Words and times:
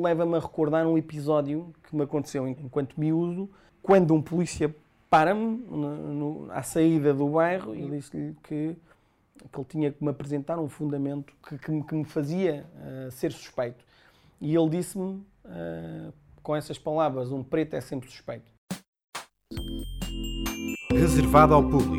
leva-me 0.00 0.36
a 0.36 0.40
recordar 0.40 0.86
um 0.86 0.96
episódio 0.96 1.72
que 1.84 1.96
me 1.96 2.02
aconteceu 2.02 2.46
enquanto 2.46 2.98
miúdo, 2.98 3.50
quando 3.82 4.14
um 4.14 4.22
polícia 4.22 4.74
para-me 5.10 5.64
à 6.50 6.62
saída 6.62 7.14
do 7.14 7.28
bairro 7.28 7.74
e 7.74 7.88
disse-lhe 7.90 8.36
que, 8.42 8.76
que 9.46 9.56
ele 9.56 9.64
tinha 9.68 9.92
que 9.92 10.02
me 10.02 10.10
apresentar 10.10 10.58
um 10.58 10.68
fundamento 10.68 11.32
que, 11.48 11.58
que, 11.58 11.82
que 11.82 11.94
me 11.94 12.04
fazia 12.04 12.66
uh, 12.76 13.10
ser 13.10 13.32
suspeito. 13.32 13.84
E 14.40 14.54
ele 14.54 14.68
disse-me, 14.68 15.24
uh, 15.44 16.12
com 16.42 16.54
essas 16.54 16.78
palavras, 16.78 17.32
um 17.32 17.42
preto 17.42 17.74
é 17.74 17.80
sempre 17.80 18.08
suspeito. 18.10 18.52
Reservado 20.92 21.54
ao 21.54 21.62
público. 21.62 21.97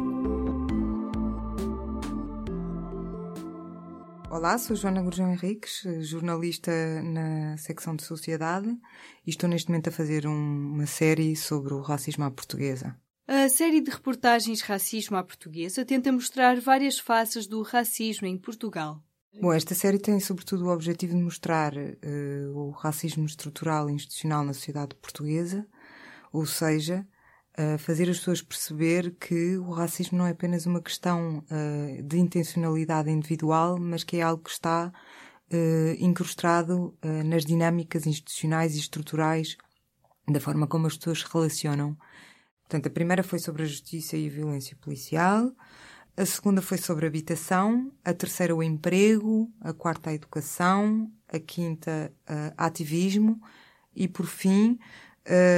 Olá, 4.31 4.59
sou 4.59 4.75
Joana 4.75 5.01
Gurjão 5.01 5.31
Henriques, 5.31 5.81
jornalista 6.01 6.71
na 7.01 7.57
secção 7.57 7.95
de 7.95 8.03
Sociedade 8.03 8.69
e 9.25 9.31
estou 9.31 9.49
neste 9.49 9.69
momento 9.69 9.89
a 9.89 9.91
fazer 9.91 10.27
um, 10.27 10.73
uma 10.75 10.85
série 10.85 11.35
sobre 11.35 11.73
o 11.73 11.81
racismo 11.81 12.23
à 12.23 12.29
portuguesa. 12.29 12.95
A 13.27 13.49
série 13.49 13.81
de 13.81 13.89
reportagens 13.89 14.61
Racismo 14.61 15.17
à 15.17 15.23
Portuguesa 15.23 15.83
tenta 15.83 16.11
mostrar 16.11 16.59
várias 16.61 16.99
faces 16.99 17.47
do 17.47 17.63
racismo 17.63 18.27
em 18.27 18.37
Portugal. 18.37 19.03
Bom, 19.41 19.51
esta 19.51 19.73
série 19.73 19.97
tem 19.97 20.19
sobretudo 20.19 20.65
o 20.65 20.73
objetivo 20.73 21.15
de 21.15 21.23
mostrar 21.23 21.73
uh, 21.75 22.55
o 22.55 22.69
racismo 22.69 23.25
estrutural 23.25 23.89
e 23.89 23.93
institucional 23.93 24.43
na 24.43 24.53
sociedade 24.53 24.93
portuguesa, 24.95 25.65
ou 26.31 26.45
seja, 26.45 27.03
uh, 27.59 27.77
fazer 27.77 28.09
as 28.09 28.17
pessoas 28.19 28.41
perceber 28.41 29.15
que 29.19 29.57
o 29.57 29.71
racismo 29.71 30.17
não 30.17 30.25
é 30.25 30.31
apenas 30.31 30.65
uma 30.65 30.81
questão 30.81 31.43
uh, 31.51 32.03
de 32.03 32.17
intencionalidade 32.17 33.11
individual, 33.11 33.77
mas 33.77 34.03
que 34.03 34.17
é 34.17 34.21
algo 34.21 34.43
que 34.43 34.51
está 34.51 34.91
incrustado 35.99 36.95
nas 37.25 37.43
dinâmicas 37.43 38.05
institucionais 38.05 38.75
e 38.75 38.79
estruturais 38.79 39.57
da 40.27 40.39
forma 40.39 40.67
como 40.67 40.85
as 40.85 40.95
pessoas 40.95 41.21
se 41.21 41.33
relacionam. 41.33 41.97
Portanto, 42.61 42.85
a 42.85 42.91
primeira 42.91 43.23
foi 43.23 43.39
sobre 43.39 43.63
a 43.63 43.65
justiça 43.65 44.15
e 44.15 44.27
a 44.27 44.29
violência 44.29 44.77
policial, 44.79 45.51
a 46.15 46.23
segunda 46.23 46.61
foi 46.61 46.77
sobre 46.77 47.07
a 47.07 47.09
habitação, 47.09 47.91
a 48.05 48.13
terceira 48.13 48.55
o 48.55 48.61
emprego, 48.61 49.51
a 49.59 49.73
quarta 49.73 50.11
a 50.11 50.13
educação, 50.13 51.11
a 51.27 51.39
quinta 51.39 52.13
ativismo 52.55 53.41
e, 53.95 54.07
por 54.07 54.27
fim, 54.27 54.77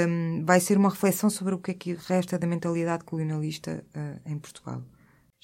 um, 0.07 0.43
vai 0.45 0.59
ser 0.59 0.77
uma 0.77 0.89
reflexão 0.89 1.29
sobre 1.29 1.53
o 1.55 1.59
que 1.59 1.71
é 1.71 1.73
que 1.73 1.93
resta 1.93 2.37
da 2.37 2.47
mentalidade 2.47 3.03
colonialista 3.03 3.85
uh, 3.95 4.29
em 4.29 4.37
Portugal. 4.37 4.83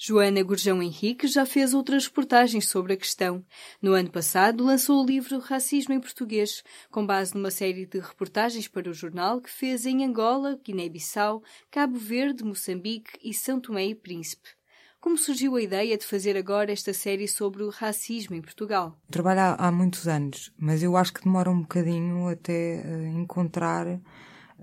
Joana 0.00 0.44
Gurjão 0.44 0.80
Henrique 0.80 1.26
já 1.26 1.44
fez 1.44 1.74
outras 1.74 2.06
reportagens 2.06 2.68
sobre 2.68 2.92
a 2.92 2.96
questão. 2.96 3.44
No 3.82 3.94
ano 3.94 4.10
passado, 4.10 4.62
lançou 4.62 5.02
o 5.02 5.06
livro 5.06 5.40
Racismo 5.40 5.92
em 5.92 5.98
Português, 5.98 6.62
com 6.88 7.04
base 7.04 7.34
numa 7.34 7.50
série 7.50 7.84
de 7.84 7.98
reportagens 7.98 8.68
para 8.68 8.88
o 8.88 8.94
jornal 8.94 9.40
que 9.40 9.50
fez 9.50 9.86
em 9.86 10.04
Angola, 10.04 10.56
Guiné-Bissau, 10.64 11.42
Cabo 11.68 11.98
Verde, 11.98 12.44
Moçambique 12.44 13.18
e 13.24 13.34
São 13.34 13.60
Tomé 13.60 13.86
e 13.86 13.94
Príncipe. 13.94 14.57
Como 15.00 15.16
surgiu 15.16 15.54
a 15.54 15.62
ideia 15.62 15.96
de 15.96 16.04
fazer 16.04 16.36
agora 16.36 16.72
esta 16.72 16.92
série 16.92 17.28
sobre 17.28 17.62
o 17.62 17.70
racismo 17.70 18.34
em 18.34 18.42
Portugal? 18.42 18.98
Trabalho 19.08 19.40
há, 19.40 19.54
há 19.54 19.72
muitos 19.72 20.08
anos, 20.08 20.52
mas 20.58 20.82
eu 20.82 20.96
acho 20.96 21.12
que 21.12 21.22
demora 21.22 21.48
um 21.48 21.60
bocadinho 21.60 22.26
até 22.28 22.82
uh, 22.84 23.06
encontrar 23.06 23.86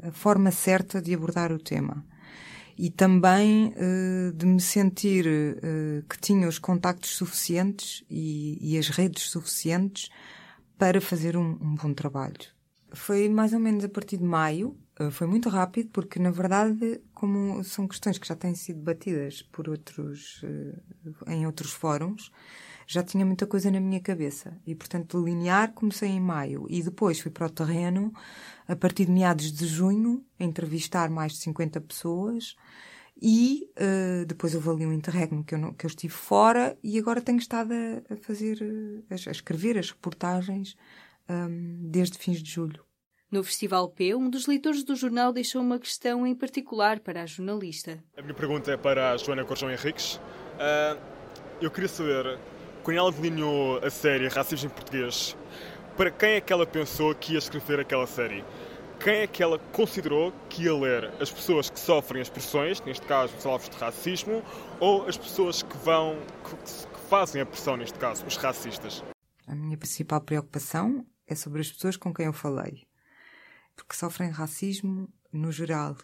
a 0.04 0.12
forma 0.12 0.52
certa 0.52 1.02
de 1.02 1.14
abordar 1.14 1.54
o 1.54 1.58
tema. 1.58 2.06
E 2.78 2.90
também 2.90 3.74
uh, 3.78 4.34
de 4.34 4.46
me 4.46 4.60
sentir 4.60 5.26
uh, 5.26 6.04
que 6.10 6.20
tinha 6.20 6.50
os 6.50 6.60
contactos 6.60 7.12
suficientes 7.12 8.04
e, 8.10 8.58
e, 8.74 8.78
as 8.78 8.90
redes 8.90 9.30
suficientes 9.30 10.10
para 10.78 11.00
fazer 11.00 11.38
um, 11.38 11.58
um 11.62 11.76
bom 11.76 11.94
trabalho. 11.94 12.36
Foi 12.92 13.30
mais 13.30 13.54
ou 13.54 13.60
menos 13.60 13.86
a 13.86 13.90
partir 13.90 14.18
de 14.18 14.26
maio, 14.26 14.78
eh, 14.78 14.85
foi 15.12 15.28
muito 15.28 15.50
rápido 15.50 15.90
porque, 15.92 16.20
na 16.20 16.32
verdade, 16.32 17.02
como 17.14 17.64
são 17.64 17.88
questões 17.88 18.18
que 18.18 18.28
já 18.28 18.36
têm 18.36 18.56
sido 18.56 18.78
debatidas 18.78 19.42
por 19.42 19.68
outros, 19.68 20.42
eh, 20.44 21.34
em 21.34 21.46
outros 21.46 21.72
fóruns, 21.72 22.32
já 22.88 23.04
tinha 23.04 23.26
muita 23.26 23.46
coisa 23.46 23.70
na 23.70 23.80
minha 23.80 24.00
cabeça. 24.00 24.58
E, 24.66 24.74
portanto, 24.74 25.20
delinear 25.20 25.74
comecei 25.74 26.10
em 26.10 26.20
maio 26.20 26.66
e 26.70 26.82
depois 26.82 27.20
fui 27.20 27.32
para 27.32 27.48
o 27.48 27.50
terreno 27.50 28.14
a 28.68 28.76
partir 28.76 29.06
de 29.06 29.12
meados 29.12 29.52
de 29.52 29.66
junho, 29.66 30.26
a 30.40 30.44
entrevistar 30.44 31.10
mais 31.10 31.34
de 31.34 31.40
50 31.40 31.82
pessoas 31.82 32.56
e 33.22 33.70
uh, 33.78 34.26
depois 34.26 34.54
houve 34.56 34.70
ali 34.70 34.86
um 34.86 34.94
interregno 34.94 35.44
que 35.44 35.56
eu, 35.56 35.60
não, 35.60 35.74
que 35.74 35.86
eu 35.86 35.90
estive 35.90 36.14
fora 36.14 36.78
e 36.84 36.98
agora 37.00 37.22
tenho 37.22 37.38
estado 37.38 37.74
a, 37.74 38.14
a 38.14 38.18
fazer, 38.18 38.60
a, 39.10 39.14
a, 39.14 39.32
escrever 39.32 39.78
as 39.78 39.92
reportagens 39.92 40.76
um, 41.30 41.90
desde 41.90 42.18
fins 42.18 42.42
de 42.42 42.52
julho. 42.52 42.84
No 43.32 43.44
Festival 43.44 43.90
P, 43.90 44.14
um 44.14 44.30
dos 44.30 44.46
leitores 44.46 44.84
do 44.84 44.96
jornal 44.96 45.34
deixou 45.34 45.60
uma 45.60 45.80
questão 45.80 46.28
em 46.28 46.36
particular 46.36 47.00
para 47.00 47.24
a 47.24 47.26
jornalista. 47.26 48.04
A 48.16 48.22
minha 48.22 48.36
pergunta 48.36 48.72
é 48.72 48.78
para 48.78 49.12
a 49.12 49.18
Joana 49.18 49.44
Corjão 49.44 49.72
Henriques. 49.72 50.16
Uh, 50.16 51.02
eu 51.60 51.72
queria 51.72 51.90
saber, 51.90 52.38
quando 52.84 52.98
ela 52.98 53.12
delineou 53.12 53.80
a 53.84 53.90
série 53.90 54.28
Racismo 54.28 54.70
em 54.70 54.74
Português, 54.74 55.36
para 55.98 56.12
quem 56.12 56.34
é 56.34 56.42
que 56.42 56.54
ela 56.54 56.68
pensou 56.68 57.16
que 57.16 57.34
ia 57.34 57.40
escrever 57.40 57.80
aquela 57.80 58.06
série? 58.06 58.46
Quem 59.00 59.16
é 59.16 59.28
que 59.28 59.42
ela 59.42 59.58
considerou 59.74 60.32
que 60.48 60.64
ia 60.64 60.76
ler? 60.76 61.12
As 61.20 61.32
pessoas 61.32 61.68
que 61.68 61.80
sofrem 61.80 62.22
as 62.22 62.30
pressões, 62.30 62.80
neste 62.82 63.08
caso 63.08 63.36
os 63.36 63.46
alvos 63.46 63.70
de 63.70 63.76
racismo, 63.78 64.44
ou 64.80 65.08
as 65.08 65.18
pessoas 65.18 65.64
que 65.64 65.78
vão, 65.78 66.16
que, 66.44 66.56
que 66.56 67.00
fazem 67.10 67.42
a 67.42 67.46
pressão, 67.46 67.76
neste 67.76 67.98
caso, 67.98 68.24
os 68.26 68.38
racistas? 68.38 69.04
A 69.48 69.56
minha 69.56 69.78
principal 69.78 70.22
preocupação 70.22 71.04
é 71.28 71.34
sobre 71.34 71.62
as 71.62 71.72
pessoas 71.72 71.98
com 71.98 72.14
quem 72.14 72.28
eu 72.28 72.34
falei 72.34 72.86
porque 73.76 73.96
sofrem 73.96 74.30
racismo 74.30 75.10
no 75.32 75.52
geral. 75.52 75.98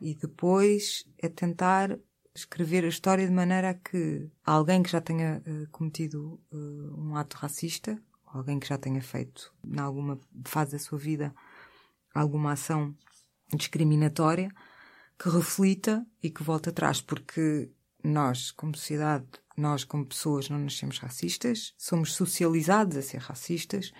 E 0.00 0.14
depois 0.14 1.04
é 1.18 1.28
tentar 1.28 1.98
escrever 2.34 2.84
a 2.84 2.88
história 2.88 3.26
de 3.26 3.32
maneira 3.32 3.70
a 3.70 3.74
que 3.74 4.30
alguém 4.44 4.82
que 4.82 4.90
já 4.90 5.00
tenha 5.00 5.42
uh, 5.46 5.68
cometido 5.70 6.40
uh, 6.52 7.00
um 7.00 7.16
ato 7.16 7.36
racista, 7.36 8.00
alguém 8.26 8.58
que 8.58 8.68
já 8.68 8.78
tenha 8.78 9.02
feito, 9.02 9.52
em 9.64 9.78
alguma 9.78 10.18
fase 10.46 10.72
da 10.72 10.78
sua 10.78 10.98
vida, 10.98 11.34
alguma 12.14 12.52
ação 12.52 12.96
discriminatória, 13.54 14.50
que 15.18 15.28
reflita 15.28 16.06
e 16.22 16.30
que 16.30 16.42
volte 16.42 16.70
atrás, 16.70 17.00
porque 17.00 17.70
nós, 18.02 18.50
como 18.52 18.74
sociedade, 18.74 19.26
nós, 19.56 19.84
como 19.84 20.06
pessoas, 20.06 20.48
não 20.48 20.58
nascemos 20.58 20.98
racistas, 20.98 21.74
somos 21.76 22.14
socializados 22.14 22.96
a 22.96 23.02
ser 23.02 23.18
racistas 23.18 23.92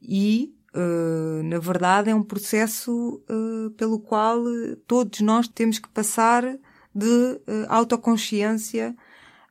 e 0.00 0.54
Uh, 0.76 1.40
na 1.44 1.60
verdade, 1.60 2.10
é 2.10 2.14
um 2.14 2.22
processo 2.22 3.22
uh, 3.30 3.70
pelo 3.76 4.00
qual 4.00 4.42
todos 4.88 5.20
nós 5.20 5.46
temos 5.46 5.78
que 5.78 5.88
passar 5.88 6.42
de 6.92 7.06
uh, 7.06 7.40
autoconsciência 7.68 8.96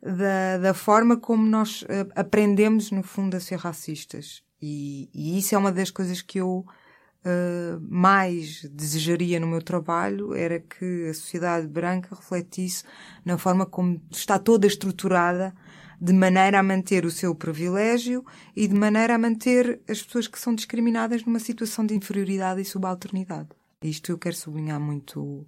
da, 0.02 0.58
da, 0.58 0.74
forma 0.74 1.16
como 1.16 1.46
nós 1.46 1.86
aprendemos, 2.14 2.92
no 2.92 3.02
fundo, 3.02 3.38
a 3.38 3.40
ser 3.40 3.58
racistas. 3.58 4.44
E, 4.62 5.10
e, 5.14 5.40
isso 5.40 5.56
é 5.56 5.58
uma 5.58 5.72
das 5.72 5.90
coisas 5.90 6.22
que 6.22 6.40
eu 6.40 6.66
mais 7.80 8.64
desejaria 8.70 9.40
no 9.40 9.48
meu 9.48 9.62
trabalho, 9.62 10.36
era 10.36 10.60
que 10.60 11.08
a 11.10 11.14
sociedade 11.14 11.66
branca 11.68 12.14
refletisse 12.14 12.84
na 13.24 13.38
forma 13.38 13.66
como 13.66 14.02
está 14.12 14.38
toda 14.38 14.68
estruturada 14.68 15.56
de 16.03 16.12
maneira 16.12 16.59
a 16.59 16.64
manter 16.64 17.06
o 17.06 17.09
seu 17.09 17.34
privilégio 17.34 18.25
e 18.53 18.68
de 18.68 18.75
maneira 18.75 19.16
a 19.16 19.18
manter 19.18 19.80
as 19.88 20.02
pessoas 20.02 20.28
que 20.28 20.38
são 20.38 20.53
discriminadas 20.53 21.24
numa 21.24 21.40
situação 21.40 21.86
de 21.86 21.96
inferioridade 21.96 22.59
e 22.59 22.66
subalternidade. 22.66 23.47
Isto 23.81 24.12
eu 24.12 24.18
quero 24.18 24.36
sublinhar 24.36 24.81
muito, 24.81 25.47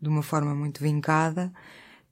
de 0.00 0.08
uma 0.08 0.24
forma 0.24 0.56
muito 0.56 0.82
vincada, 0.82 1.52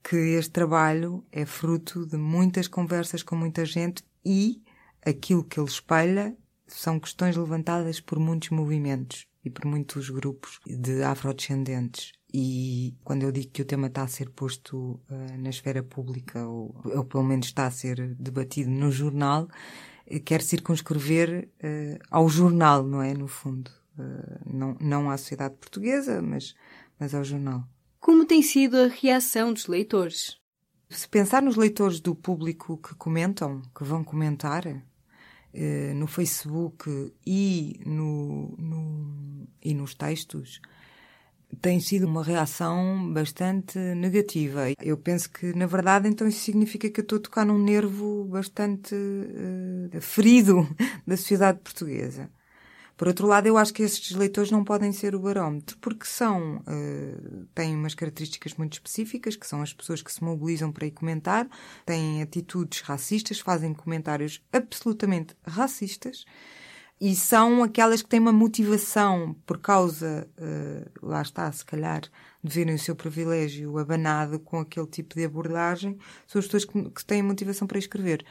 que 0.05 0.15
este 0.15 0.53
trabalho 0.53 1.25
é 1.33 1.45
fruto 1.45 2.07
de 2.07 2.17
muitas 2.17 2.69
conversas 2.69 3.25
com 3.25 3.35
muita 3.35 3.65
gente 3.65 4.05
e 4.25 4.63
aquilo 5.05 5.43
que 5.43 5.59
ele 5.59 5.69
espelha 5.69 6.37
são 6.69 7.01
questões 7.01 7.37
levantadas 7.37 7.99
por 7.99 8.21
muitos 8.21 8.51
movimentos 8.51 9.27
e 9.45 9.51
por 9.51 9.65
muitos 9.65 10.11
grupos 10.11 10.61
de 10.65 11.03
afrodescendentes. 11.03 12.13
E 12.33 12.95
quando 13.03 13.25
eu 13.25 13.33
digo 13.33 13.51
que 13.51 13.63
o 13.63 13.65
tema 13.65 13.89
está 13.89 14.03
a 14.03 14.09
ser 14.09 14.31
posto 14.31 15.01
uh, 15.11 15.39
na 15.39 15.51
esfera 15.51 15.83
pública, 15.83 16.47
ou, 16.47 16.75
ou, 16.85 17.05
pelo 17.05 17.25
menos 17.25 17.47
está 17.47 17.67
a 17.67 17.71
ser 17.71 18.15
debatido 18.15 18.71
no 18.71 18.93
jornal, 18.93 19.49
uh, 20.07 20.21
quer 20.21 20.41
circunscrever 20.41 21.49
uh, 21.57 21.99
ao 22.09 22.29
jornal, 22.29 22.85
não 22.85 23.03
é? 23.03 23.15
No 23.15 23.27
fundo. 23.27 23.71
não, 24.47 24.77
não 24.81 25.11
à 25.11 25.17
sociedade 25.19 25.57
portuguesa, 25.57 26.23
mas, 26.23 26.55
mas 26.99 27.15
ao 27.15 27.25
jornal. 27.25 27.65
Como 27.99 28.25
tem 28.25 28.43
sido 28.43 28.77
a 28.77 28.87
reação 28.87 29.53
dos 29.53 29.67
leitores? 29.67 30.39
Se 30.89 31.09
pensar 31.09 31.43
nos 31.43 31.57
leitores 31.57 32.01
do 32.01 32.15
público 32.15 32.79
que 32.79 32.95
comentam, 32.95 33.61
que 33.77 33.85
vão 33.85 34.03
comentar, 34.03 34.65
no 35.95 36.07
Facebook 36.07 37.13
e, 37.27 37.81
no, 37.85 38.57
no, 38.57 39.49
e 39.63 39.75
nos 39.75 39.95
textos, 39.95 40.61
tem 41.61 41.81
sido 41.81 42.07
uma 42.07 42.23
reação 42.23 43.13
bastante 43.13 43.79
negativa. 43.79 44.67
Eu 44.81 44.97
penso 44.97 45.31
que, 45.31 45.53
na 45.55 45.67
verdade, 45.67 46.09
então 46.09 46.27
isso 46.27 46.41
significa 46.41 46.89
que 46.89 47.01
eu 47.01 47.03
estou 47.03 47.19
a 47.19 47.23
tocar 47.23 47.45
num 47.45 47.59
nervo 47.59 48.25
bastante 48.25 48.95
uh, 48.95 50.01
ferido 50.01 50.69
da 51.07 51.17
sociedade 51.17 51.59
portuguesa. 51.59 52.31
Por 52.97 53.09
outro 53.09 53.27
lado, 53.27 53.47
eu 53.47 53.57
acho 53.57 53.73
que 53.73 53.83
estes 53.83 54.15
leitores 54.15 54.51
não 54.51 54.63
podem 54.63 54.93
ser 54.93 55.15
o 55.15 55.21
barómetro, 55.21 55.79
porque 55.79 56.05
são, 56.05 56.59
uh, 56.59 57.47
têm 57.55 57.75
umas 57.75 57.95
características 57.95 58.53
muito 58.55 58.75
específicas, 58.75 59.37
que 59.37 59.47
são 59.47 59.63
as 59.63 59.73
pessoas 59.73 60.03
que 60.03 60.13
se 60.13 60.23
mobilizam 60.23 60.71
para 60.71 60.87
ir 60.87 60.91
comentar, 60.91 61.49
têm 61.87 62.21
atitudes 62.21 62.83
racistas, 62.83 63.41
fazem 63.41 63.73
comentários 63.73 64.43
absolutamente 64.53 65.35
racistas, 65.47 66.27
e 67.01 67.17
são 67.17 67.63
aquelas 67.63 68.03
que 68.03 68.09
têm 68.09 68.21
uma 68.21 68.33
motivação 68.33 69.35
por 69.47 69.59
causa, 69.59 70.29
uh, 70.39 71.07
lá 71.07 71.23
está, 71.23 71.51
se 71.51 71.65
calhar, 71.65 72.03
de 72.45 72.55
verem 72.55 72.75
o 72.75 72.79
seu 72.79 72.95
privilégio 72.95 73.79
abanado 73.79 74.39
com 74.39 74.61
aquele 74.61 74.87
tipo 74.87 75.15
de 75.15 75.25
abordagem, 75.25 75.99
são 76.27 76.39
as 76.39 76.47
pessoas 76.47 76.65
que, 76.67 76.91
que 76.91 77.05
têm 77.05 77.23
motivação 77.23 77.67
para 77.67 77.79
escrever. 77.79 78.25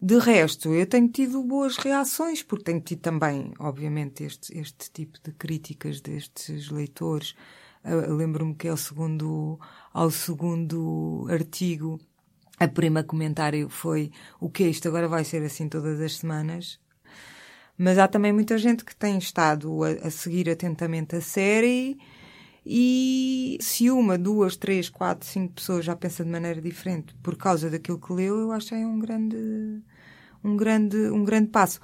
De 0.00 0.18
resto, 0.18 0.74
eu 0.74 0.86
tenho 0.86 1.08
tido 1.08 1.42
boas 1.42 1.78
reações, 1.78 2.42
porque 2.42 2.64
tenho 2.64 2.80
tido 2.80 3.00
também, 3.00 3.54
obviamente, 3.58 4.24
este, 4.24 4.58
este 4.58 4.90
tipo 4.90 5.18
de 5.24 5.32
críticas 5.32 6.02
destes 6.02 6.70
leitores. 6.70 7.34
Lembro-me 7.82 8.54
que 8.54 8.68
ao 8.68 8.76
segundo, 8.76 9.58
ao 9.94 10.10
segundo 10.10 11.26
artigo, 11.30 11.98
a 12.58 12.68
prima 12.68 13.02
comentário 13.02 13.70
foi 13.70 14.10
o 14.38 14.50
que 14.50 14.64
é 14.64 14.68
isto 14.68 14.86
agora 14.86 15.08
vai 15.08 15.24
ser 15.24 15.42
assim 15.42 15.66
todas 15.66 15.98
as 15.98 16.18
semanas. 16.18 16.78
Mas 17.78 17.98
há 17.98 18.08
também 18.08 18.32
muita 18.32 18.56
gente 18.56 18.84
que 18.84 18.96
tem 18.96 19.18
estado 19.18 19.84
a, 19.84 20.06
a 20.06 20.10
seguir 20.10 20.48
atentamente 20.48 21.16
a 21.16 21.20
série 21.20 21.98
e 22.64 23.58
se 23.60 23.90
uma, 23.90 24.18
duas, 24.18 24.56
três, 24.56 24.88
quatro, 24.88 25.24
cinco 25.28 25.54
pessoas 25.54 25.84
já 25.84 25.94
pensam 25.94 26.26
de 26.26 26.32
maneira 26.32 26.60
diferente 26.60 27.14
por 27.22 27.36
causa 27.36 27.70
daquilo 27.70 28.00
que 28.00 28.12
leu, 28.12 28.50
eu 28.50 28.58
que 28.58 28.74
é 28.74 28.78
um 28.78 28.98
grande, 28.98 29.82
um 30.42 30.56
grande, 30.56 30.96
um 31.10 31.24
grande 31.24 31.48
passo. 31.48 31.78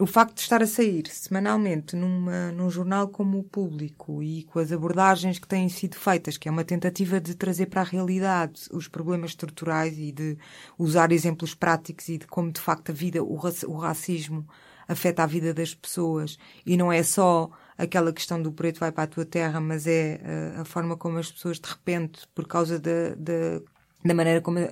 O 0.00 0.06
facto 0.06 0.34
de 0.34 0.40
estar 0.40 0.60
a 0.60 0.66
sair 0.66 1.06
semanalmente 1.06 1.94
numa, 1.94 2.50
num 2.50 2.68
jornal 2.68 3.06
como 3.06 3.38
o 3.38 3.44
Público 3.44 4.20
e 4.20 4.42
com 4.42 4.58
as 4.58 4.72
abordagens 4.72 5.38
que 5.38 5.46
têm 5.46 5.68
sido 5.68 5.94
feitas, 5.94 6.36
que 6.36 6.48
é 6.48 6.50
uma 6.50 6.64
tentativa 6.64 7.20
de 7.20 7.36
trazer 7.36 7.66
para 7.66 7.82
a 7.82 7.84
realidade 7.84 8.62
os 8.72 8.88
problemas 8.88 9.30
estruturais 9.30 9.96
e 9.96 10.10
de 10.10 10.36
usar 10.76 11.12
exemplos 11.12 11.54
práticos 11.54 12.08
e 12.08 12.18
de 12.18 12.26
como 12.26 12.50
de 12.50 12.60
facto 12.60 12.90
a 12.90 12.92
vida, 12.92 13.22
o 13.22 13.76
racismo 13.76 14.44
afeta 14.88 15.22
a 15.22 15.26
vida 15.26 15.52
das 15.54 15.74
pessoas 15.74 16.38
e 16.64 16.76
não 16.76 16.92
é 16.92 17.02
só 17.02 17.50
aquela 17.76 18.12
questão 18.12 18.40
do 18.40 18.52
preto 18.52 18.80
vai 18.80 18.92
para 18.92 19.04
a 19.04 19.06
tua 19.06 19.24
terra, 19.24 19.60
mas 19.60 19.86
é 19.86 20.20
a, 20.24 20.28
eh, 20.28 20.60
a 20.60 20.64
forma 20.64 20.96
como 20.96 21.18
as 21.18 21.30
pessoas 21.30 21.58
de 21.58 21.68
repente, 21.68 22.26
por 22.34 22.46
causa 22.46 22.78
da, 22.78 23.14
da, 23.16 23.60
da 24.04 24.14
maneira 24.14 24.40
como 24.40 24.58
a, 24.58 24.62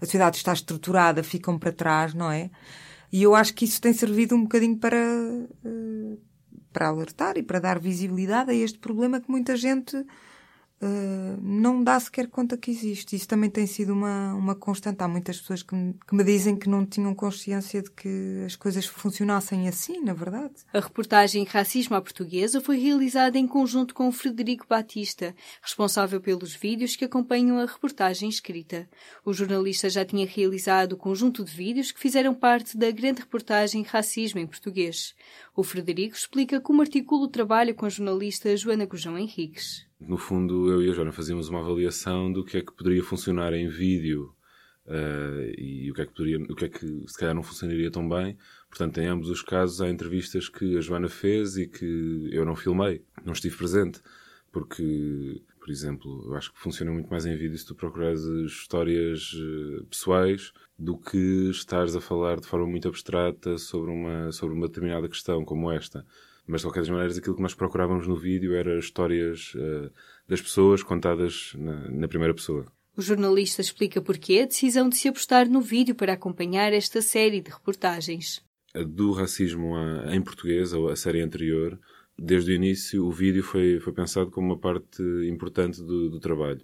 a 0.00 0.04
sociedade 0.04 0.36
está 0.36 0.52
estruturada, 0.52 1.22
ficam 1.22 1.58
para 1.58 1.72
trás, 1.72 2.14
não 2.14 2.30
é? 2.30 2.50
E 3.12 3.22
eu 3.22 3.34
acho 3.34 3.54
que 3.54 3.64
isso 3.64 3.80
tem 3.80 3.92
servido 3.92 4.34
um 4.34 4.42
bocadinho 4.42 4.78
para, 4.78 4.96
eh, 4.96 6.16
para 6.72 6.88
alertar 6.88 7.36
e 7.36 7.42
para 7.42 7.60
dar 7.60 7.78
visibilidade 7.78 8.50
a 8.50 8.54
este 8.54 8.78
problema 8.78 9.20
que 9.20 9.30
muita 9.30 9.56
gente 9.56 9.96
Uh, 10.80 11.40
não 11.40 11.82
dá 11.82 11.98
sequer 11.98 12.28
conta 12.28 12.56
que 12.56 12.70
existe. 12.70 13.16
Isso 13.16 13.26
também 13.26 13.48
tem 13.48 13.66
sido 13.66 13.94
uma, 13.94 14.34
uma 14.34 14.54
constante. 14.54 15.02
Há 15.02 15.08
muitas 15.08 15.40
pessoas 15.40 15.62
que 15.62 15.74
me, 15.74 15.94
que 16.06 16.14
me 16.14 16.22
dizem 16.22 16.54
que 16.54 16.68
não 16.68 16.84
tinham 16.84 17.14
consciência 17.14 17.82
de 17.82 17.90
que 17.90 18.42
as 18.44 18.56
coisas 18.56 18.84
funcionassem 18.84 19.68
assim, 19.68 20.02
na 20.02 20.12
verdade. 20.12 20.54
A 20.74 20.80
reportagem 20.80 21.44
Racismo 21.44 21.96
à 21.96 22.00
Portuguesa 22.02 22.60
foi 22.60 22.78
realizada 22.78 23.38
em 23.38 23.46
conjunto 23.46 23.94
com 23.94 24.12
Frederico 24.12 24.66
Batista, 24.68 25.34
responsável 25.62 26.20
pelos 26.20 26.54
vídeos 26.54 26.94
que 26.94 27.06
acompanham 27.06 27.58
a 27.58 27.64
reportagem 27.64 28.28
escrita. 28.28 28.86
O 29.24 29.32
jornalista 29.32 29.88
já 29.88 30.04
tinha 30.04 30.26
realizado 30.26 30.92
o 30.92 30.96
conjunto 30.98 31.42
de 31.42 31.52
vídeos 31.52 31.90
que 31.90 32.00
fizeram 32.00 32.34
parte 32.34 32.76
da 32.76 32.90
grande 32.90 33.20
reportagem 33.20 33.82
Racismo 33.82 34.40
em 34.40 34.46
Português. 34.46 35.14
O 35.54 35.62
Frederico 35.62 36.14
explica 36.14 36.60
como 36.60 36.82
articula 36.82 37.24
o 37.24 37.28
trabalho 37.28 37.74
com 37.74 37.86
a 37.86 37.88
jornalista 37.88 38.54
Joana 38.54 38.84
Gujão 38.84 39.18
Henriques. 39.18 39.86
No 39.98 40.18
fundo, 40.18 40.70
eu 40.70 40.82
e 40.82 40.90
a 40.90 40.92
Joana 40.92 41.10
fazíamos 41.10 41.48
uma 41.48 41.60
avaliação 41.60 42.30
do 42.30 42.44
que 42.44 42.58
é 42.58 42.60
que 42.60 42.72
poderia 42.72 43.02
funcionar 43.02 43.54
em 43.54 43.66
vídeo 43.66 44.34
uh, 44.86 45.58
e 45.58 45.90
o 45.90 45.94
que, 45.94 46.02
é 46.02 46.06
que 46.06 46.12
poderia, 46.12 46.38
o 46.38 46.54
que 46.54 46.64
é 46.66 46.68
que 46.68 47.04
se 47.06 47.18
calhar 47.18 47.34
não 47.34 47.42
funcionaria 47.42 47.90
tão 47.90 48.06
bem. 48.06 48.36
Portanto, 48.68 48.98
em 48.98 49.06
ambos 49.06 49.30
os 49.30 49.40
casos, 49.40 49.80
há 49.80 49.88
entrevistas 49.88 50.48
que 50.50 50.76
a 50.76 50.80
Joana 50.82 51.08
fez 51.08 51.56
e 51.56 51.66
que 51.66 52.28
eu 52.30 52.44
não 52.44 52.54
filmei, 52.54 53.02
não 53.24 53.32
estive 53.32 53.56
presente, 53.56 54.02
porque, 54.52 55.42
por 55.58 55.70
exemplo, 55.70 56.24
eu 56.26 56.34
acho 56.34 56.52
que 56.52 56.58
funciona 56.58 56.92
muito 56.92 57.08
mais 57.08 57.24
em 57.24 57.34
vídeo 57.34 57.56
se 57.56 57.66
tu 57.66 57.74
procurares 57.74 58.22
histórias 58.22 59.32
uh, 59.32 59.84
pessoais 59.86 60.52
do 60.78 60.98
que 60.98 61.48
estares 61.50 61.96
a 61.96 62.02
falar 62.02 62.38
de 62.38 62.46
forma 62.46 62.66
muito 62.66 62.86
abstrata 62.86 63.56
sobre 63.56 63.90
uma, 63.90 64.30
sobre 64.30 64.54
uma 64.54 64.68
determinada 64.68 65.08
questão 65.08 65.42
como 65.42 65.72
esta. 65.72 66.04
Mas, 66.46 66.60
de 66.60 66.66
qualquer 66.66 66.80
das 66.80 66.88
maneiras, 66.88 67.18
aquilo 67.18 67.34
que 67.34 67.42
nós 67.42 67.54
procurávamos 67.54 68.06
no 68.06 68.16
vídeo 68.16 68.54
era 68.54 68.78
histórias 68.78 69.52
uh, 69.54 69.90
das 70.28 70.40
pessoas 70.40 70.82
contadas 70.82 71.52
na, 71.56 71.90
na 71.90 72.08
primeira 72.08 72.32
pessoa. 72.32 72.66
O 72.96 73.02
jornalista 73.02 73.60
explica 73.60 74.00
porquê 74.00 74.40
a 74.42 74.46
decisão 74.46 74.88
de 74.88 74.96
se 74.96 75.08
apostar 75.08 75.48
no 75.48 75.60
vídeo 75.60 75.94
para 75.94 76.14
acompanhar 76.14 76.72
esta 76.72 77.02
série 77.02 77.40
de 77.40 77.50
reportagens. 77.50 78.40
Do 78.74 79.12
racismo 79.12 79.76
a, 79.76 80.14
em 80.14 80.22
português, 80.22 80.72
ou 80.72 80.88
a 80.88 80.96
série 80.96 81.20
anterior, 81.20 81.78
desde 82.18 82.52
o 82.52 82.54
início 82.54 83.04
o 83.04 83.10
vídeo 83.10 83.42
foi, 83.42 83.80
foi 83.80 83.92
pensado 83.92 84.30
como 84.30 84.46
uma 84.46 84.58
parte 84.58 85.02
importante 85.28 85.82
do, 85.82 86.08
do 86.08 86.20
trabalho. 86.20 86.62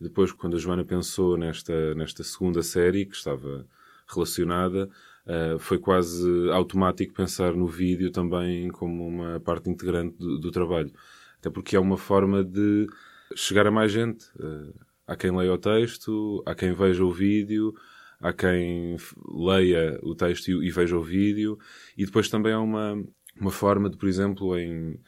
Depois, 0.00 0.32
quando 0.32 0.56
a 0.56 0.58
Joana 0.58 0.84
pensou 0.84 1.36
nesta, 1.36 1.94
nesta 1.94 2.22
segunda 2.22 2.62
série, 2.62 3.06
que 3.06 3.16
estava 3.16 3.66
relacionada, 4.06 4.88
uh, 5.26 5.58
foi 5.58 5.78
quase 5.78 6.50
automático 6.50 7.14
pensar 7.14 7.54
no 7.54 7.66
vídeo 7.66 8.10
também 8.10 8.68
como 8.68 9.06
uma 9.06 9.40
parte 9.40 9.68
integrante 9.70 10.16
do, 10.18 10.38
do, 10.38 10.50
trabalho. 10.50 10.92
Até 11.38 11.50
porque 11.50 11.76
é 11.76 11.80
uma 11.80 11.96
forma 11.96 12.44
de 12.44 12.86
chegar 13.34 13.66
a 13.66 13.70
mais 13.70 13.92
gente. 13.92 14.26
Uh, 14.36 14.74
há 15.06 15.16
quem 15.16 15.36
leia 15.36 15.52
o 15.52 15.58
texto, 15.58 16.42
há 16.46 16.54
quem 16.54 16.72
veja 16.72 17.04
o 17.04 17.12
vídeo, 17.12 17.74
há 18.20 18.32
quem 18.32 18.96
leia 19.34 19.98
o 20.02 20.14
texto 20.14 20.48
e, 20.48 20.66
e 20.66 20.70
veja 20.70 20.96
o 20.96 21.02
vídeo, 21.02 21.58
e 21.96 22.04
depois 22.06 22.28
também 22.28 22.52
há 22.52 22.60
uma, 22.60 22.96
uma 23.40 23.50
forma 23.50 23.90
de, 23.90 23.96
por 23.96 24.08
exemplo, 24.08 24.58
em 24.58 24.98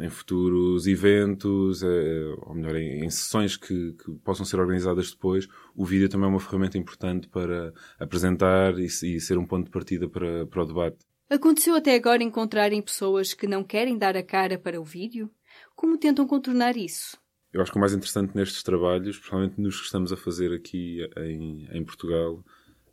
em 0.00 0.08
futuros 0.08 0.86
eventos, 0.86 1.82
eh, 1.82 2.34
ou 2.42 2.54
melhor, 2.54 2.76
em, 2.76 3.04
em 3.04 3.10
sessões 3.10 3.56
que, 3.56 3.92
que, 3.92 4.12
possam 4.22 4.44
ser 4.44 4.60
organizadas 4.60 5.10
depois, 5.10 5.48
o 5.74 5.84
vídeo 5.84 6.08
também 6.08 6.26
é 6.26 6.30
uma 6.30 6.40
ferramenta 6.40 6.78
importante 6.78 7.28
para 7.28 7.72
apresentar 7.98 8.78
e, 8.78 8.84
e 8.86 9.20
ser 9.20 9.38
um 9.38 9.46
ponto 9.46 9.66
de 9.66 9.70
partida 9.70 10.08
para, 10.08 10.46
para 10.46 10.62
o 10.62 10.66
debate. 10.66 10.98
Aconteceu 11.28 11.74
até 11.74 11.94
agora 11.94 12.22
encontrarem 12.22 12.80
pessoas 12.80 13.34
que 13.34 13.46
não 13.46 13.64
querem 13.64 13.98
dar 13.98 14.16
a 14.16 14.22
cara 14.22 14.58
para 14.58 14.80
o 14.80 14.84
vídeo? 14.84 15.30
Como 15.74 15.98
tentam 15.98 16.26
contornar 16.26 16.76
isso? 16.76 17.18
Eu 17.52 17.60
acho 17.60 17.72
que 17.72 17.78
o 17.78 17.80
mais 17.80 17.92
interessante 17.92 18.36
nestes 18.36 18.62
trabalhos, 18.62 19.16
principalmente 19.16 19.60
nos 19.60 19.78
que 19.78 19.86
estamos 19.86 20.12
a 20.12 20.16
fazer 20.16 20.52
aqui 20.52 21.00
em, 21.16 21.66
em 21.72 21.84
Portugal, 21.84 22.44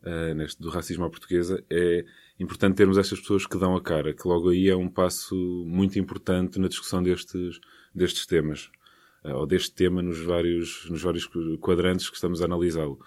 uh, 0.05 0.33
neste 0.35 0.61
do 0.61 0.69
racismo 0.69 1.05
à 1.05 1.09
portuguesa, 1.09 1.63
é 1.69 2.05
importante 2.39 2.75
termos 2.75 2.97
estas 2.97 3.19
pessoas 3.19 3.45
que 3.45 3.57
dão 3.57 3.75
a 3.75 3.81
cara, 3.81 4.13
que 4.13 4.27
logo 4.27 4.49
aí 4.49 4.69
é 4.69 4.75
um 4.75 4.89
passo 4.89 5.35
muito 5.65 5.97
importante 5.99 6.59
na 6.59 6.67
discussão 6.67 7.01
destes, 7.01 7.59
destes 7.93 8.25
temas, 8.25 8.69
uh, 9.23 9.33
ou 9.35 9.47
deste 9.47 9.73
tema 9.73 10.01
nos 10.01 10.19
vários, 10.19 10.89
nos 10.89 11.01
vários 11.01 11.29
quadrantes 11.59 12.09
que 12.09 12.15
estamos 12.15 12.41
a 12.41 12.45
analisá-lo. 12.45 12.99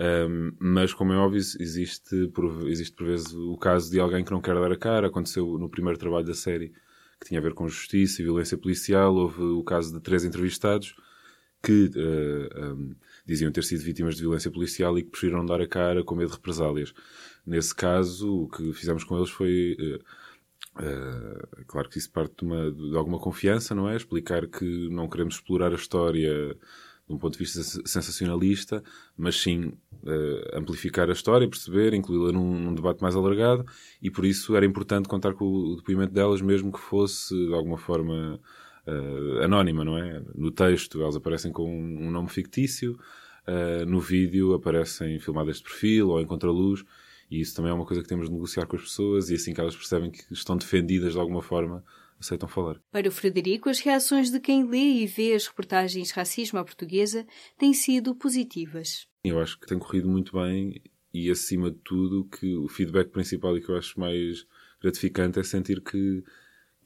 Um, 0.00 0.52
mas, 0.60 0.94
como 0.94 1.12
é 1.12 1.16
óbvio, 1.16 1.38
existe 1.38 2.28
por, 2.28 2.68
existe 2.68 2.94
por 2.94 3.06
vezes 3.06 3.32
o 3.34 3.56
caso 3.56 3.90
de 3.90 3.98
alguém 3.98 4.24
que 4.24 4.30
não 4.30 4.40
quer 4.40 4.54
dar 4.54 4.70
a 4.70 4.76
cara. 4.76 5.08
Aconteceu 5.08 5.58
no 5.58 5.68
primeiro 5.68 5.98
trabalho 5.98 6.24
da 6.24 6.34
série, 6.34 6.72
que 7.20 7.26
tinha 7.26 7.40
a 7.40 7.42
ver 7.42 7.52
com 7.52 7.68
justiça 7.68 8.22
e 8.22 8.24
violência 8.24 8.56
policial. 8.56 9.12
Houve 9.12 9.42
o 9.42 9.64
caso 9.64 9.92
de 9.92 10.00
três 10.00 10.24
entrevistados 10.24 10.94
que 11.60 11.90
uh, 11.96 12.74
um, 12.74 12.94
diziam 13.28 13.52
ter 13.52 13.62
sido 13.62 13.82
vítimas 13.82 14.14
de 14.16 14.22
violência 14.22 14.50
policial 14.50 14.98
e 14.98 15.02
que 15.02 15.10
preferiram 15.10 15.44
dar 15.44 15.60
a 15.60 15.68
cara 15.68 16.02
com 16.02 16.14
medo 16.14 16.30
de 16.30 16.36
represálias. 16.36 16.94
Nesse 17.46 17.74
caso, 17.74 18.44
o 18.44 18.48
que 18.48 18.72
fizemos 18.72 19.04
com 19.04 19.18
eles 19.18 19.30
foi. 19.30 19.76
Uh, 20.76 21.64
claro 21.66 21.88
que 21.88 21.98
isso 21.98 22.10
parte 22.10 22.36
de, 22.38 22.44
uma, 22.44 22.70
de, 22.70 22.96
alguma 22.96 23.18
confiança, 23.18 23.74
não 23.74 23.88
é? 23.88 23.96
Explicar 23.96 24.46
que 24.46 24.88
não 24.88 25.08
queremos 25.08 25.34
explorar 25.34 25.72
a 25.72 25.74
história 25.74 26.54
de 27.08 27.14
um 27.14 27.18
ponto 27.18 27.32
de 27.32 27.38
vista 27.38 27.62
sensacionalista, 27.62 28.82
mas 29.16 29.40
sim 29.40 29.72
uh, 30.02 30.56
amplificar 30.56 31.08
a 31.08 31.12
história, 31.12 31.48
perceber, 31.48 31.94
incluí-la 31.94 32.32
num, 32.32 32.58
num, 32.60 32.74
debate 32.74 33.02
mais 33.02 33.16
alargado, 33.16 33.64
e 34.00 34.10
por 34.10 34.24
isso 34.24 34.54
era 34.54 34.64
importante 34.64 35.08
contar 35.08 35.34
com 35.34 35.44
o 35.44 35.76
depoimento 35.76 36.12
delas, 36.12 36.40
mesmo 36.40 36.70
que 36.70 36.78
fosse 36.78 37.34
de 37.34 37.54
alguma 37.54 37.78
forma 37.78 38.38
uh, 38.88 39.42
anónima, 39.42 39.84
não 39.84 39.98
é? 39.98 40.22
No 40.34 40.50
texto 40.50 41.00
elas 41.02 41.16
aparecem 41.16 41.52
com 41.52 41.68
um, 41.70 42.06
um 42.06 42.10
nome 42.10 42.28
fictício, 42.28 42.98
uh, 43.46 43.84
no 43.86 44.00
vídeo 44.00 44.54
aparecem 44.54 45.18
filmadas 45.20 45.58
de 45.58 45.64
perfil 45.64 46.08
ou 46.08 46.20
em 46.20 46.26
contraluz, 46.26 46.84
e 47.30 47.40
isso 47.40 47.54
também 47.54 47.70
é 47.70 47.74
uma 47.74 47.84
coisa 47.84 48.02
que 48.02 48.08
temos 48.08 48.26
de 48.26 48.32
negociar 48.32 48.66
com 48.66 48.76
as 48.76 48.82
pessoas 48.82 49.30
e 49.30 49.34
assim 49.34 49.52
que 49.52 49.60
elas 49.60 49.76
percebem 49.76 50.10
que 50.10 50.32
estão 50.32 50.56
defendidas 50.56 51.12
de 51.12 51.18
alguma 51.18 51.42
forma, 51.42 51.84
aceitam 52.18 52.48
falar. 52.48 52.80
Para 52.90 53.08
o 53.08 53.12
Frederico, 53.12 53.68
as 53.68 53.80
reações 53.80 54.30
de 54.30 54.40
quem 54.40 54.64
lê 54.64 55.02
e 55.02 55.06
vê 55.06 55.34
as 55.34 55.46
reportagens 55.46 56.10
Racismo 56.10 56.58
à 56.58 56.64
Portuguesa 56.64 57.26
têm 57.58 57.72
sido 57.72 58.14
positivas. 58.14 59.06
Eu 59.22 59.38
acho 59.38 59.58
que 59.60 59.66
tem 59.66 59.78
corrido 59.78 60.08
muito 60.08 60.32
bem 60.32 60.80
e, 61.12 61.30
acima 61.30 61.70
de 61.70 61.78
tudo, 61.78 62.24
que 62.24 62.56
o 62.56 62.68
feedback 62.68 63.10
principal 63.10 63.56
e 63.56 63.60
que 63.60 63.68
eu 63.68 63.76
acho 63.76 63.98
mais 64.00 64.46
gratificante 64.80 65.38
é 65.38 65.42
sentir 65.42 65.80
que, 65.82 66.24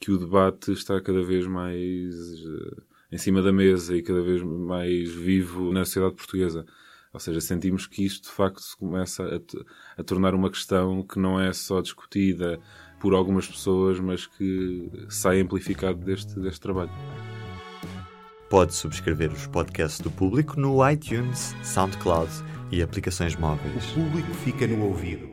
que 0.02 0.10
o 0.10 0.18
debate 0.18 0.72
está 0.72 1.00
cada 1.00 1.22
vez 1.22 1.46
mais 1.46 2.12
uh, 2.44 2.82
em 3.12 3.16
cima 3.16 3.40
da 3.40 3.52
mesa 3.52 3.96
e 3.96 4.02
cada 4.02 4.20
vez 4.20 4.42
mais 4.42 5.12
vivo 5.12 5.72
na 5.72 5.84
sociedade 5.84 6.16
portuguesa. 6.16 6.66
Ou 7.12 7.20
seja, 7.20 7.40
sentimos 7.40 7.86
que 7.86 8.04
isto 8.04 8.24
de 8.24 8.34
facto 8.34 8.60
se 8.60 8.76
começa 8.76 9.22
a, 9.22 10.00
a 10.00 10.02
tornar 10.02 10.34
uma 10.34 10.50
questão 10.50 11.04
que 11.04 11.20
não 11.20 11.38
é 11.38 11.52
só 11.52 11.80
discutida 11.80 12.58
por 12.98 13.14
algumas 13.14 13.46
pessoas, 13.46 14.00
mas 14.00 14.26
que 14.26 14.90
sai 15.08 15.40
amplificado 15.40 15.98
deste, 16.04 16.34
deste 16.40 16.60
trabalho. 16.60 16.90
Pode 18.50 18.74
subscrever 18.74 19.30
os 19.30 19.46
podcasts 19.46 20.00
do 20.00 20.10
público 20.10 20.58
no 20.58 20.88
iTunes, 20.90 21.54
SoundCloud 21.62 22.30
e 22.72 22.82
aplicações 22.82 23.36
móveis. 23.36 23.92
O 23.92 23.94
público 23.94 24.34
fica 24.34 24.66
no 24.66 24.86
ouvido. 24.86 25.31